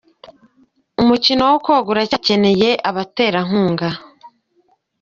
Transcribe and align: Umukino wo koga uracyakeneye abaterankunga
Umukino 1.01 1.41
wo 1.51 1.57
koga 1.65 1.87
uracyakeneye 1.93 2.69
abaterankunga 2.89 3.87